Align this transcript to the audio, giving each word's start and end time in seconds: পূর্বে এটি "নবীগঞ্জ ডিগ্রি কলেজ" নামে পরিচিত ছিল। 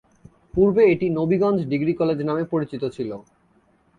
পূর্বে 0.53 0.81
এটি 0.93 1.07
"নবীগঞ্জ 1.11 1.59
ডিগ্রি 1.71 1.93
কলেজ" 1.93 2.19
নামে 2.21 2.43
পরিচিত 2.53 2.83
ছিল। 2.95 3.09